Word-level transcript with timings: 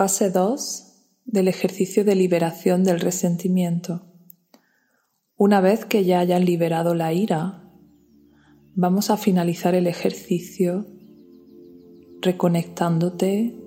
Fase 0.00 0.30
2 0.30 0.94
del 1.26 1.46
ejercicio 1.46 2.06
de 2.06 2.14
liberación 2.14 2.84
del 2.84 3.00
resentimiento. 3.00 4.06
Una 5.36 5.60
vez 5.60 5.84
que 5.84 6.06
ya 6.06 6.20
hayas 6.20 6.42
liberado 6.42 6.94
la 6.94 7.12
ira, 7.12 7.70
vamos 8.74 9.10
a 9.10 9.18
finalizar 9.18 9.74
el 9.74 9.86
ejercicio 9.86 10.86
reconectándote 12.22 13.60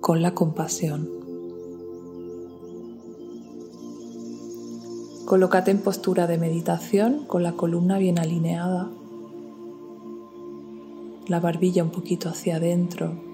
con 0.00 0.22
la 0.22 0.32
compasión. 0.32 1.10
Colócate 5.24 5.72
en 5.72 5.78
postura 5.78 6.28
de 6.28 6.38
meditación 6.38 7.26
con 7.26 7.42
la 7.42 7.54
columna 7.54 7.98
bien 7.98 8.20
alineada, 8.20 8.92
la 11.26 11.40
barbilla 11.40 11.82
un 11.82 11.90
poquito 11.90 12.28
hacia 12.28 12.58
adentro 12.58 13.29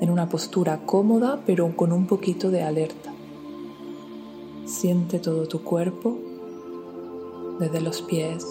en 0.00 0.10
una 0.10 0.28
postura 0.28 0.84
cómoda 0.86 1.42
pero 1.46 1.76
con 1.76 1.92
un 1.92 2.06
poquito 2.06 2.50
de 2.50 2.62
alerta. 2.62 3.12
Siente 4.64 5.18
todo 5.18 5.46
tu 5.46 5.62
cuerpo, 5.62 6.16
desde 7.58 7.80
los 7.80 8.02
pies 8.02 8.44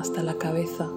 hasta 0.00 0.22
la 0.22 0.34
cabeza. 0.34 0.90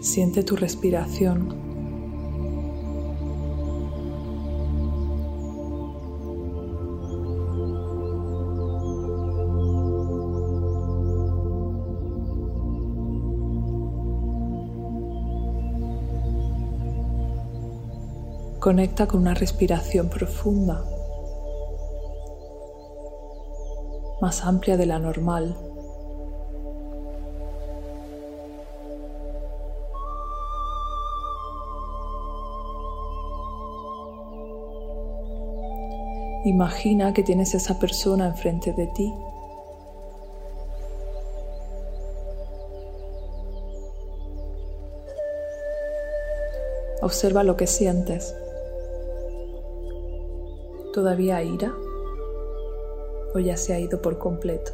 Siente 0.00 0.42
tu 0.42 0.56
respiración 0.56 1.67
Conecta 18.60 19.06
con 19.06 19.20
una 19.20 19.34
respiración 19.34 20.08
profunda, 20.08 20.84
más 24.20 24.44
amplia 24.44 24.76
de 24.76 24.84
la 24.84 24.98
normal. 24.98 25.56
Imagina 36.44 37.14
que 37.14 37.22
tienes 37.22 37.54
esa 37.54 37.78
persona 37.78 38.26
enfrente 38.26 38.72
de 38.72 38.88
ti. 38.88 39.14
Observa 47.02 47.44
lo 47.44 47.56
que 47.56 47.68
sientes 47.68 48.34
todavía 50.98 51.40
ira 51.44 51.72
o 53.32 53.38
ya 53.38 53.56
se 53.56 53.72
ha 53.72 53.78
ido 53.78 54.02
por 54.02 54.18
completo. 54.18 54.72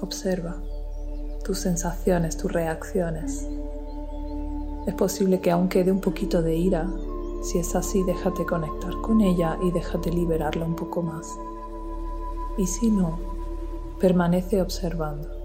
Observa 0.00 0.62
tus 1.42 1.58
sensaciones, 1.58 2.36
tus 2.36 2.52
reacciones. 2.52 3.48
Es 4.86 4.94
posible 4.94 5.40
que 5.40 5.50
aún 5.50 5.68
quede 5.68 5.90
un 5.90 6.00
poquito 6.00 6.42
de 6.42 6.54
ira. 6.54 6.88
Si 7.42 7.58
es 7.58 7.74
así, 7.74 8.04
déjate 8.04 8.46
conectar 8.46 8.94
con 9.00 9.20
ella 9.20 9.58
y 9.60 9.72
déjate 9.72 10.12
liberarla 10.12 10.64
un 10.64 10.76
poco 10.76 11.02
más. 11.02 11.26
Y 12.56 12.68
si 12.68 12.92
no, 12.92 13.18
permanece 13.98 14.62
observando. 14.62 15.37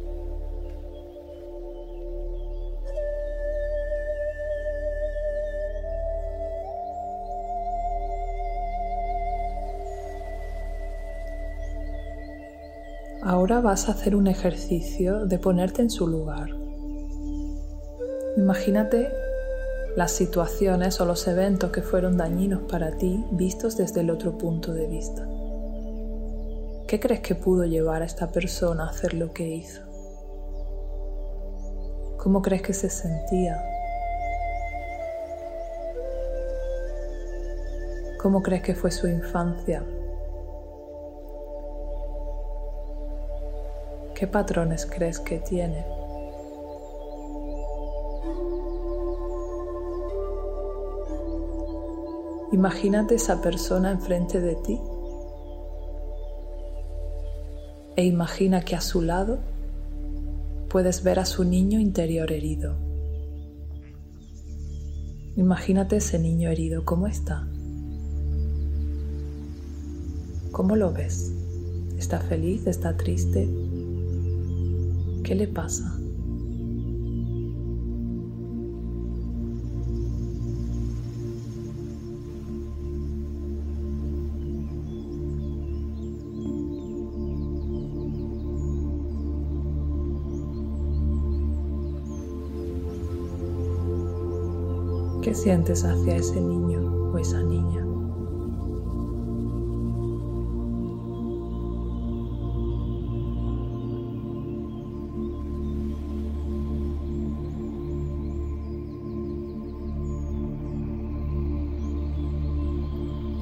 Ahora 13.43 13.59
vas 13.59 13.89
a 13.89 13.91
hacer 13.91 14.15
un 14.15 14.27
ejercicio 14.27 15.25
de 15.25 15.37
ponerte 15.37 15.81
en 15.81 15.89
su 15.89 16.07
lugar. 16.07 16.47
Imagínate 18.37 19.11
las 19.97 20.13
situaciones 20.13 21.01
o 21.01 21.05
los 21.05 21.27
eventos 21.27 21.69
que 21.71 21.81
fueron 21.81 22.15
dañinos 22.15 22.61
para 22.71 22.91
ti 22.91 23.21
vistos 23.31 23.75
desde 23.75 23.99
el 23.99 24.11
otro 24.11 24.37
punto 24.37 24.73
de 24.73 24.87
vista. 24.87 25.27
¿Qué 26.87 27.01
crees 27.01 27.19
que 27.19 27.35
pudo 27.35 27.65
llevar 27.65 28.01
a 28.01 28.05
esta 28.05 28.31
persona 28.31 28.85
a 28.85 28.91
hacer 28.91 29.13
lo 29.13 29.33
que 29.33 29.45
hizo? 29.45 29.81
¿Cómo 32.19 32.41
crees 32.41 32.61
que 32.61 32.73
se 32.73 32.89
sentía? 32.89 33.61
¿Cómo 38.21 38.41
crees 38.41 38.61
que 38.61 38.73
fue 38.73 38.89
su 38.89 39.09
infancia? 39.09 39.83
¿Qué 44.23 44.27
patrones 44.27 44.85
crees 44.85 45.19
que 45.19 45.39
tiene? 45.39 45.85
Imagínate 52.53 53.15
esa 53.15 53.41
persona 53.41 53.91
enfrente 53.91 54.39
de 54.39 54.55
ti 54.55 54.79
e 57.97 58.05
imagina 58.05 58.61
que 58.61 58.77
a 58.77 58.79
su 58.79 59.01
lado 59.01 59.39
puedes 60.69 61.03
ver 61.03 61.19
a 61.19 61.25
su 61.25 61.43
niño 61.43 61.81
interior 61.81 62.31
herido. 62.31 62.77
Imagínate 65.35 65.97
ese 65.97 66.17
niño 66.17 66.49
herido, 66.49 66.85
¿cómo 66.85 67.07
está? 67.07 67.45
¿Cómo 70.53 70.77
lo 70.77 70.93
ves? 70.93 71.33
¿Está 71.97 72.21
feliz? 72.21 72.67
¿Está 72.67 72.95
triste? 72.95 73.49
¿Qué 75.23 75.35
le 75.35 75.47
pasa? 75.47 75.97
¿Qué 95.21 95.33
sientes 95.33 95.85
hacia 95.85 96.17
ese 96.17 96.41
niño 96.41 97.11
o 97.13 97.17
esa 97.17 97.41
niña? 97.41 97.92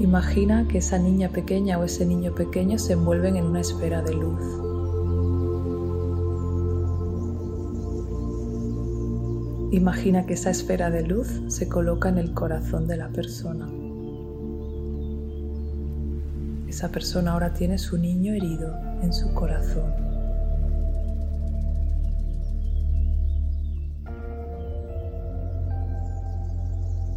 Imagina 0.01 0.67
que 0.67 0.79
esa 0.79 0.97
niña 0.97 1.29
pequeña 1.29 1.77
o 1.77 1.83
ese 1.83 2.07
niño 2.07 2.33
pequeño 2.33 2.79
se 2.79 2.93
envuelven 2.93 3.35
en 3.35 3.45
una 3.45 3.61
esfera 3.61 4.01
de 4.01 4.15
luz. 4.15 4.41
Imagina 9.71 10.25
que 10.25 10.33
esa 10.33 10.49
esfera 10.49 10.89
de 10.89 11.03
luz 11.03 11.43
se 11.49 11.69
coloca 11.69 12.09
en 12.09 12.17
el 12.17 12.33
corazón 12.33 12.87
de 12.87 12.97
la 12.97 13.09
persona. 13.09 13.69
Esa 16.67 16.89
persona 16.89 17.33
ahora 17.33 17.53
tiene 17.53 17.77
su 17.77 17.99
niño 17.99 18.33
herido 18.33 18.75
en 19.03 19.13
su 19.13 19.31
corazón. 19.35 19.93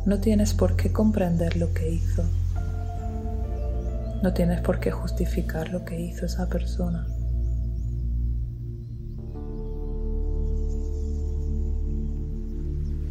No 0.04 0.20
tienes 0.20 0.52
por 0.52 0.76
qué 0.76 0.92
comprender 0.92 1.56
lo 1.56 1.72
que 1.72 1.88
hizo. 1.88 2.24
No 4.24 4.32
tienes 4.32 4.62
por 4.62 4.80
qué 4.80 4.90
justificar 4.90 5.70
lo 5.70 5.84
que 5.84 6.00
hizo 6.00 6.24
esa 6.24 6.48
persona. 6.48 7.06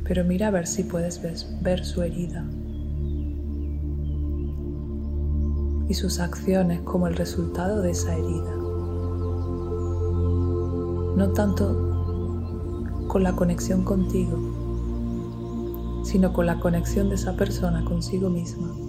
Pero 0.08 0.26
mira 0.26 0.48
a 0.48 0.50
ver 0.50 0.66
si 0.66 0.84
puedes 0.84 1.22
ver 1.62 1.86
su 1.86 2.02
herida 2.02 2.44
y 5.88 5.94
sus 5.94 6.20
acciones 6.20 6.82
como 6.82 7.06
el 7.06 7.16
resultado 7.16 7.84
de 7.84 7.92
esa 7.92 8.16
herida. 8.16 8.56
No 11.16 11.30
tanto 11.36 13.06
con 13.08 13.22
la 13.22 13.34
conexión 13.36 13.84
contigo, 13.84 14.36
sino 16.06 16.34
con 16.34 16.48
la 16.48 16.60
conexión 16.60 17.10
de 17.10 17.16
esa 17.16 17.36
persona 17.36 17.86
consigo 17.86 18.32
misma 18.32 18.83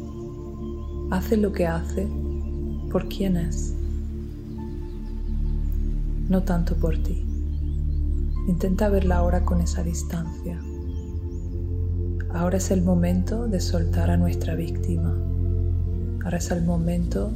hace 1.15 1.37
lo 1.37 1.53
que 1.53 1.65
hace 1.65 2.09
por 2.91 3.09
quién 3.09 3.37
es, 3.37 3.73
no 6.29 6.43
tanto 6.43 6.75
por 6.75 6.99
ti. 6.99 7.25
Intenta 8.49 8.89
verla 8.89 9.19
ahora 9.19 9.45
con 9.45 9.61
esa 9.61 9.85
distancia. 9.85 10.59
Ahora 12.31 12.57
es 12.57 12.73
el 12.73 12.83
momento 12.83 13.47
de 13.47 13.61
soltar 13.61 14.11
a 14.11 14.17
nuestra 14.17 14.57
víctima. 14.57 15.17
Ahora 16.25 16.39
es 16.39 16.51
el 16.51 16.65
momento 16.65 17.31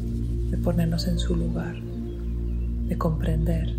de 0.51 0.59
ponernos 0.59 1.07
en 1.07 1.21
su 1.21 1.37
lugar, 1.37 1.77
de 2.89 2.99
comprender. 2.99 3.77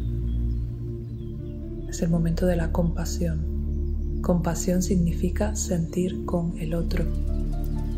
Es 1.90 2.02
el 2.02 2.10
momento 2.10 2.46
de 2.46 2.56
la 2.56 2.72
compasión. 2.72 4.22
Compasión 4.22 4.82
significa 4.82 5.58
sentir 5.58 6.24
con 6.24 6.58
el 6.58 6.74
otro, 6.74 7.04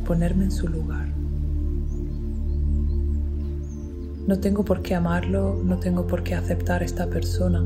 ponerme 0.08 0.46
en 0.46 0.52
su 0.52 0.68
lugar. 0.68 1.11
No 4.28 4.40
tengo 4.40 4.64
por 4.64 4.82
qué 4.82 4.94
amarlo, 4.94 5.62
no 5.64 5.78
tengo 5.80 6.06
por 6.06 6.24
qué 6.24 6.36
aceptar 6.36 6.84
esta 6.84 7.08
persona. 7.08 7.66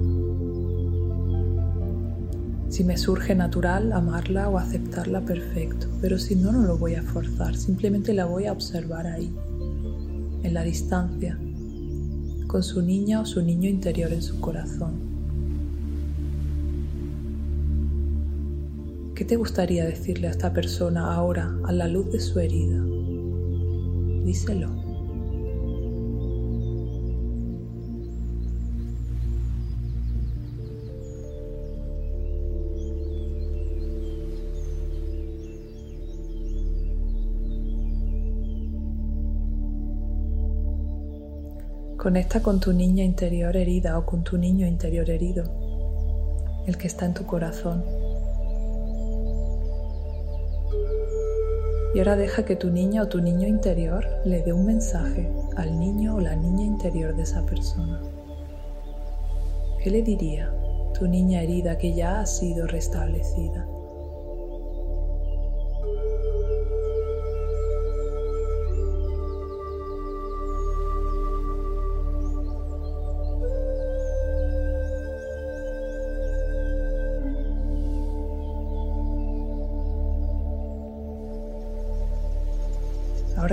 Si 2.70 2.84
me 2.84 2.98
surge 2.98 3.36
natural 3.36 3.92
amarla 3.92 4.50
o 4.50 4.58
aceptarla, 4.58 5.22
perfecto, 5.22 5.88
pero 6.02 6.18
si 6.18 6.36
no, 6.36 6.52
no 6.52 6.64
lo 6.64 6.78
voy 6.78 6.96
a 6.96 7.04
forzar, 7.04 7.56
simplemente 7.56 8.14
la 8.14 8.26
voy 8.26 8.46
a 8.46 8.52
observar 8.52 9.06
ahí, 9.06 9.34
en 10.44 10.54
la 10.54 10.64
distancia, 10.64 11.38
con 12.48 12.64
su 12.64 12.82
niña 12.82 13.22
o 13.22 13.26
su 13.26 13.42
niño 13.42 13.70
interior 13.70 14.12
en 14.12 14.22
su 14.22 14.40
corazón. 14.40 14.94
¿Qué 19.14 19.24
te 19.24 19.38
gustaría 19.38 19.86
decirle 19.86 20.28
a 20.28 20.32
esta 20.32 20.52
persona 20.52 21.14
ahora 21.14 21.54
a 21.66 21.72
la 21.72 21.88
luz 21.88 22.12
de 22.12 22.20
su 22.20 22.40
herida? 22.40 22.84
Díselo. 24.26 24.85
Conecta 42.06 42.44
con 42.44 42.60
tu 42.60 42.72
niña 42.72 43.04
interior 43.04 43.58
herida 43.58 43.98
o 43.98 44.06
con 44.06 44.24
tu 44.24 44.38
niño 44.38 44.68
interior 44.68 45.10
herido, 45.10 45.44
el 46.68 46.78
que 46.78 46.86
está 46.86 47.08
en 47.08 47.16
tu 47.16 47.26
corazón. 47.26 47.84
Y 51.96 51.98
ahora 51.98 52.16
deja 52.16 52.46
que 52.46 52.56
tu 52.56 52.70
niña 52.70 53.02
o 53.02 53.08
tu 53.08 53.22
niño 53.22 53.48
interior 53.48 54.06
le 54.24 54.44
dé 54.44 54.54
un 54.54 54.68
mensaje 54.68 55.34
al 55.56 55.80
niño 55.80 56.18
o 56.18 56.20
la 56.20 56.36
niña 56.36 56.64
interior 56.64 57.16
de 57.16 57.24
esa 57.24 57.44
persona. 57.44 58.00
¿Qué 59.84 59.90
le 59.90 60.04
diría 60.04 60.54
tu 60.94 61.08
niña 61.08 61.42
herida 61.42 61.80
que 61.80 61.96
ya 61.96 62.20
ha 62.20 62.28
sido 62.28 62.68
restablecida? 62.68 63.66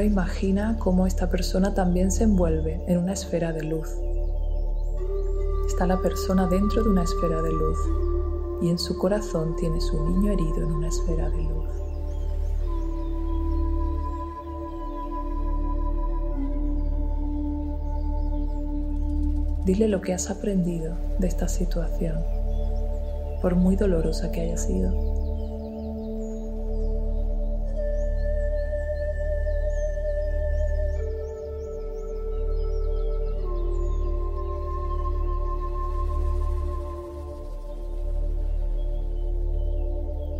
Imagina 0.04 0.76
cómo 0.78 1.06
esta 1.06 1.30
persona 1.30 1.74
también 1.74 2.10
se 2.10 2.24
envuelve 2.24 2.82
en 2.88 2.98
una 2.98 3.12
esfera 3.12 3.52
de 3.52 3.62
luz. 3.62 3.88
Está 5.68 5.86
la 5.86 6.00
persona 6.02 6.48
dentro 6.48 6.82
de 6.82 6.90
una 6.90 7.04
esfera 7.04 7.40
de 7.40 7.52
luz 7.52 7.78
y 8.62 8.68
en 8.68 8.78
su 8.78 8.98
corazón 8.98 9.54
tiene 9.56 9.80
su 9.80 10.04
niño 10.10 10.32
herido 10.32 10.56
en 10.56 10.72
una 10.72 10.88
esfera 10.88 11.30
de 11.30 11.42
luz. 11.42 11.68
Dile 19.64 19.86
lo 19.86 20.00
que 20.00 20.14
has 20.14 20.28
aprendido 20.28 20.96
de 21.20 21.28
esta 21.28 21.46
situación, 21.46 22.18
por 23.40 23.54
muy 23.54 23.76
dolorosa 23.76 24.32
que 24.32 24.40
haya 24.40 24.56
sido. 24.56 25.11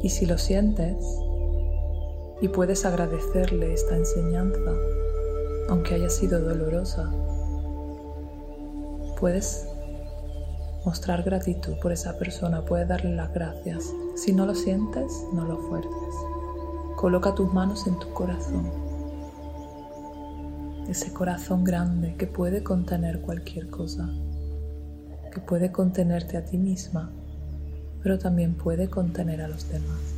Y 0.02 0.08
si 0.08 0.26
lo 0.26 0.36
sientes 0.36 0.96
y 2.40 2.48
puedes 2.48 2.84
agradecerle 2.84 3.72
esta 3.72 3.96
enseñanza, 3.96 4.72
aunque 5.68 5.94
haya 5.94 6.10
sido 6.10 6.40
dolorosa, 6.40 7.08
puedes 9.20 9.68
mostrar 10.84 11.22
gratitud 11.22 11.74
por 11.80 11.92
esa 11.92 12.18
persona, 12.18 12.64
puedes 12.64 12.88
darle 12.88 13.14
las 13.14 13.32
gracias. 13.32 13.94
Si 14.16 14.32
no 14.32 14.44
lo 14.44 14.56
sientes, 14.56 15.24
no 15.32 15.44
lo 15.44 15.58
fuerces. 15.68 16.14
Coloca 16.96 17.32
tus 17.36 17.52
manos 17.52 17.86
en 17.86 17.96
tu 18.00 18.12
corazón. 18.12 18.68
Ese 20.88 21.12
corazón 21.12 21.62
grande 21.62 22.16
que 22.16 22.26
puede 22.26 22.64
contener 22.64 23.20
cualquier 23.20 23.70
cosa, 23.70 24.08
que 25.32 25.40
puede 25.40 25.70
contenerte 25.70 26.36
a 26.36 26.44
ti 26.44 26.58
misma 26.58 27.12
pero 28.02 28.18
también 28.18 28.54
puede 28.54 28.88
contener 28.88 29.40
a 29.42 29.48
los 29.48 29.68
demás. 29.68 30.14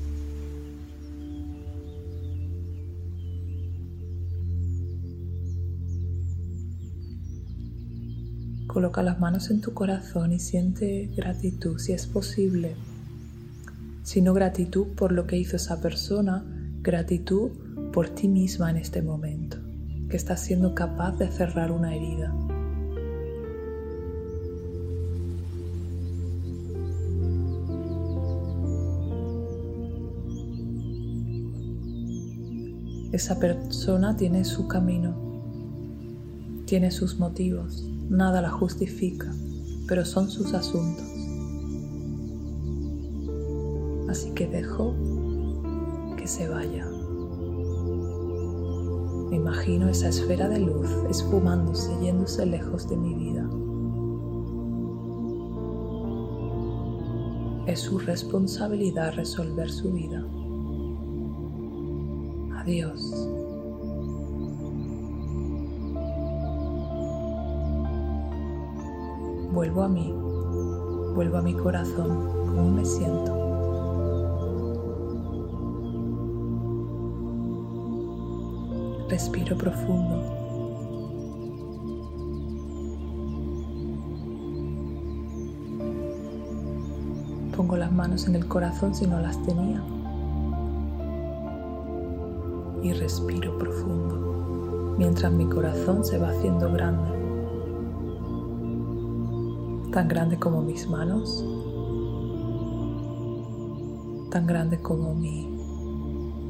Coloca 8.66 9.04
las 9.04 9.20
manos 9.20 9.50
en 9.50 9.60
tu 9.60 9.72
corazón 9.72 10.32
y 10.32 10.40
siente 10.40 11.08
gratitud 11.16 11.78
si 11.78 11.92
es 11.92 12.08
posible. 12.08 12.74
Si 14.02 14.20
no 14.20 14.34
gratitud 14.34 14.88
por 14.96 15.12
lo 15.12 15.28
que 15.28 15.36
hizo 15.36 15.54
esa 15.54 15.80
persona, 15.80 16.44
gratitud 16.82 17.52
por 17.92 18.08
ti 18.08 18.26
misma 18.26 18.70
en 18.70 18.78
este 18.78 19.00
momento, 19.00 19.58
que 20.10 20.16
estás 20.16 20.40
siendo 20.40 20.74
capaz 20.74 21.12
de 21.18 21.30
cerrar 21.30 21.70
una 21.70 21.94
herida. 21.94 22.34
Esa 33.14 33.38
persona 33.38 34.16
tiene 34.16 34.44
su 34.44 34.66
camino, 34.66 35.14
tiene 36.66 36.90
sus 36.90 37.20
motivos, 37.20 37.88
nada 38.08 38.42
la 38.42 38.50
justifica, 38.50 39.32
pero 39.86 40.04
son 40.04 40.28
sus 40.28 40.52
asuntos. 40.52 41.06
Así 44.08 44.32
que 44.32 44.48
dejo 44.48 44.96
que 46.16 46.26
se 46.26 46.48
vaya. 46.48 46.88
Me 49.30 49.36
imagino 49.36 49.88
esa 49.88 50.08
esfera 50.08 50.48
de 50.48 50.58
luz 50.58 50.90
esfumándose, 51.08 51.96
yéndose 52.02 52.44
lejos 52.46 52.88
de 52.88 52.96
mi 52.96 53.14
vida. 53.14 53.48
Es 57.68 57.78
su 57.78 57.96
responsabilidad 58.00 59.14
resolver 59.14 59.70
su 59.70 59.92
vida. 59.92 60.26
Dios. 62.64 63.12
Vuelvo 69.52 69.82
a 69.82 69.88
mí, 69.88 70.12
vuelvo 71.14 71.38
a 71.38 71.42
mi 71.42 71.54
corazón, 71.54 72.28
cómo 72.46 72.70
me 72.70 72.84
siento. 72.84 73.34
Respiro 79.08 79.56
profundo. 79.56 80.32
Pongo 87.54 87.76
las 87.76 87.92
manos 87.92 88.26
en 88.26 88.34
el 88.34 88.48
corazón 88.48 88.94
si 88.94 89.06
no 89.06 89.20
las 89.20 89.40
tenía 89.44 89.84
y 92.84 92.92
respiro 92.92 93.56
profundo 93.56 94.94
mientras 94.98 95.32
mi 95.32 95.46
corazón 95.46 96.04
se 96.04 96.18
va 96.18 96.28
haciendo 96.28 96.70
grande, 96.70 97.10
tan 99.90 100.06
grande 100.06 100.38
como 100.38 100.62
mis 100.62 100.88
manos, 100.88 101.44
tan 104.30 104.46
grande 104.46 104.80
como 104.80 105.14
mi 105.14 105.48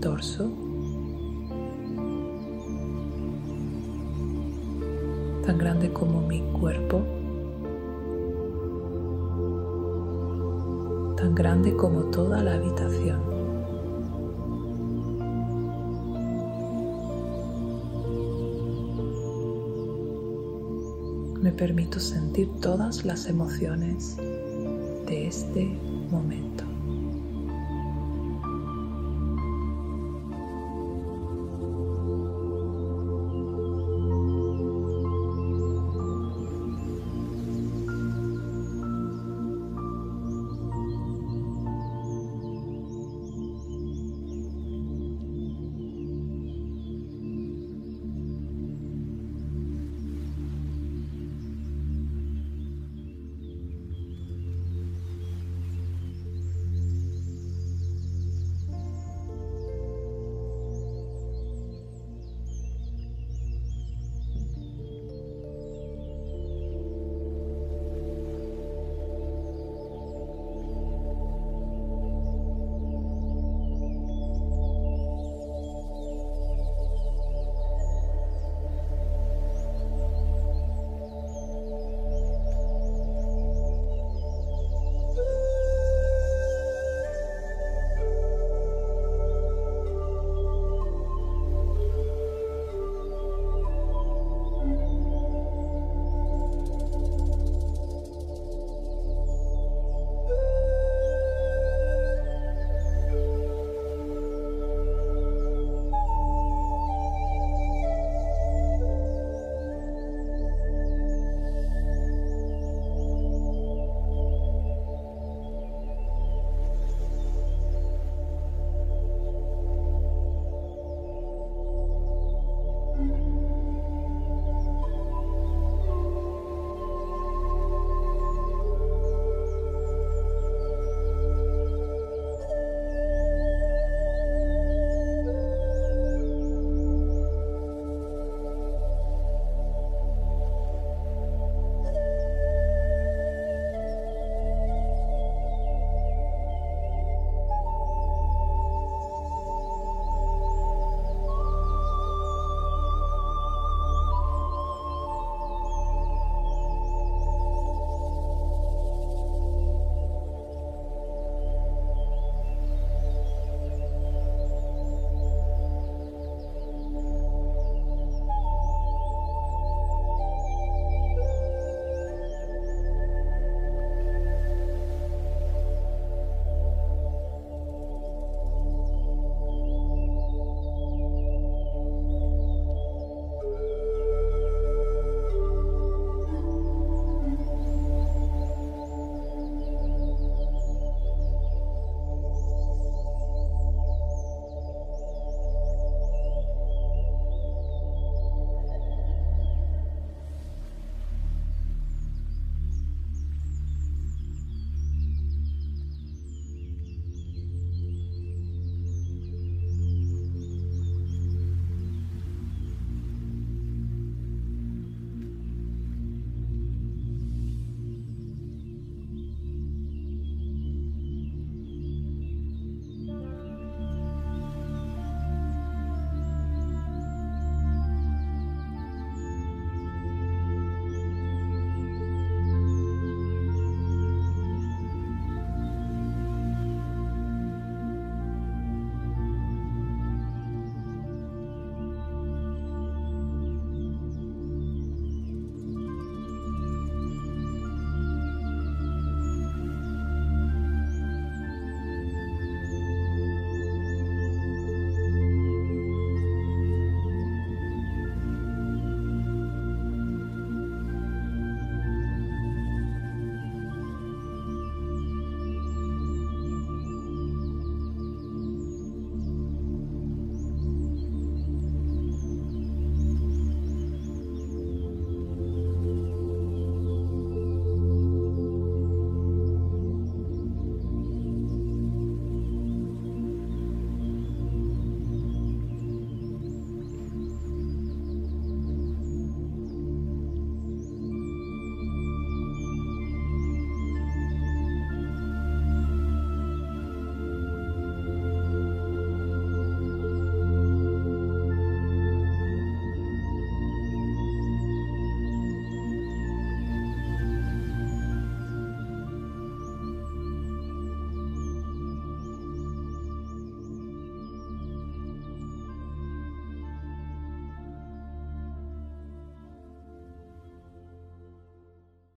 torso, 0.01 0.51
tan 5.47 5.57
grande 5.57 5.93
como 5.93 6.21
mi 6.23 6.41
cuerpo, 6.59 7.01
tan 11.17 11.35
grande 11.35 11.77
como 11.77 12.07
toda 12.07 12.43
la 12.43 12.55
habitación. 12.55 13.34
Me 21.45 21.53
permito 21.53 22.01
sentir 22.01 22.49
todas 22.63 23.05
las 23.05 23.27
emociones 23.27 24.17
de 24.17 25.27
este 25.27 25.67
momento. 26.11 26.65